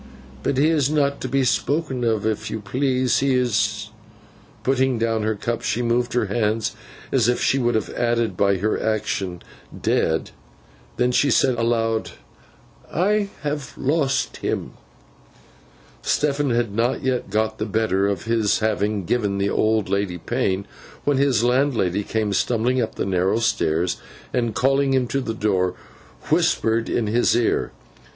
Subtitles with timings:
[0.41, 3.19] But he is not to be spoken of if you please.
[3.19, 3.91] He is—'
[4.63, 6.75] Putting down her cup, she moved her hands
[7.11, 9.43] as if she would have added, by her action,
[9.79, 10.31] 'dead!'
[10.97, 12.13] Then she said aloud,
[12.91, 14.71] 'I have lost him.'
[16.01, 20.65] Stephen had not yet got the better of his having given the old lady pain,
[21.03, 23.97] when his landlady came stumbling up the narrow stairs,
[24.33, 25.75] and calling him to the door,
[26.31, 27.71] whispered in his ear.